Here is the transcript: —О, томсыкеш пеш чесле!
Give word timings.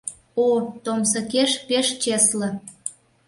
—О, 0.45 0.47
томсыкеш 0.83 1.51
пеш 1.67 1.87
чесле! 2.01 2.49